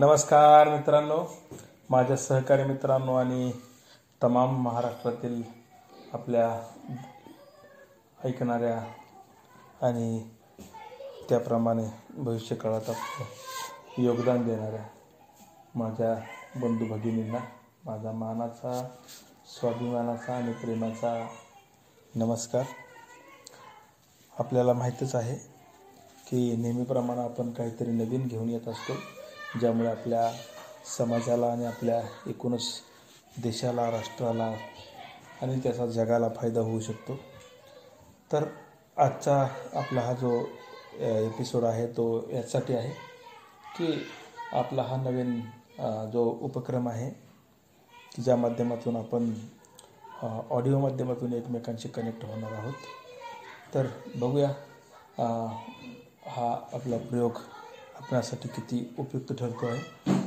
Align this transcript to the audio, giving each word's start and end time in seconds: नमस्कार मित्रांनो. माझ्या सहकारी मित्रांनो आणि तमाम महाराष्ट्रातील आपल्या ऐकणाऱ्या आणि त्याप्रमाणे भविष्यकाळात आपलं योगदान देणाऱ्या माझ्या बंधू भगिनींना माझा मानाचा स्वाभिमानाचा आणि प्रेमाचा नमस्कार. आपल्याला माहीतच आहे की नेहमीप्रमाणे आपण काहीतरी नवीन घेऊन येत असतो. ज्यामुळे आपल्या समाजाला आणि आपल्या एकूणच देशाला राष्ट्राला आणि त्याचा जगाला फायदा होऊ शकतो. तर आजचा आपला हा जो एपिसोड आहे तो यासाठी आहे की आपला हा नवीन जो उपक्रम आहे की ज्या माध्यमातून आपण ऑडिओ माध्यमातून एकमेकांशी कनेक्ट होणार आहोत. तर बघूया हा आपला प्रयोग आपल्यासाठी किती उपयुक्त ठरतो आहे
नमस्कार 0.00 0.68
मित्रांनो. 0.68 1.16
माझ्या 1.90 2.16
सहकारी 2.16 2.64
मित्रांनो 2.64 3.14
आणि 3.14 3.50
तमाम 4.22 4.56
महाराष्ट्रातील 4.62 5.42
आपल्या 6.12 6.46
ऐकणाऱ्या 8.24 8.78
आणि 9.86 10.22
त्याप्रमाणे 11.28 11.84
भविष्यकाळात 12.14 12.88
आपलं 12.88 14.02
योगदान 14.02 14.44
देणाऱ्या 14.46 14.82
माझ्या 15.74 16.14
बंधू 16.56 16.86
भगिनींना 16.86 17.40
माझा 17.84 18.12
मानाचा 18.12 18.82
स्वाभिमानाचा 19.58 20.36
आणि 20.36 20.52
प्रेमाचा 20.52 21.14
नमस्कार. 22.14 22.64
आपल्याला 24.38 24.72
माहीतच 24.72 25.14
आहे 25.14 25.36
की 26.26 26.56
नेहमीप्रमाणे 26.56 27.20
आपण 27.20 27.52
काहीतरी 27.52 27.90
नवीन 27.90 28.26
घेऊन 28.26 28.50
येत 28.50 28.68
असतो. 28.68 29.19
ज्यामुळे 29.52 29.88
आपल्या 29.88 30.30
समाजाला 30.86 31.46
आणि 31.46 31.64
आपल्या 31.64 32.00
एकूणच 32.26 32.68
देशाला 33.36 33.90
राष्ट्राला 33.90 34.54
आणि 35.40 35.58
त्याचा 35.60 35.86
जगाला 35.88 36.28
फायदा 36.36 36.60
होऊ 36.60 36.80
शकतो. 36.80 37.18
तर 38.30 38.44
आजचा 38.96 39.36
आपला 39.74 40.00
हा 40.00 40.12
जो 40.14 40.32
एपिसोड 41.00 41.64
आहे 41.64 41.86
तो 41.92 42.04
यासाठी 42.30 42.74
आहे 42.74 42.92
की 43.74 43.92
आपला 44.52 44.82
हा 44.82 44.96
नवीन 44.96 45.40
जो 46.12 46.24
उपक्रम 46.42 46.88
आहे 46.88 47.10
की 48.12 48.22
ज्या 48.22 48.36
माध्यमातून 48.36 48.96
आपण 48.96 49.32
ऑडिओ 50.50 50.78
माध्यमातून 50.80 51.32
एकमेकांशी 51.32 51.88
कनेक्ट 51.88 52.24
होणार 52.24 52.52
आहोत. 52.52 52.86
तर 53.72 53.86
बघूया 54.14 54.48
हा 56.26 56.50
आपला 56.74 56.96
प्रयोग 57.00 57.38
आपल्यासाठी 57.99 58.49
किती 58.49 58.85
उपयुक्त 58.97 59.33
ठरतो 59.33 59.67
आहे 59.67 60.18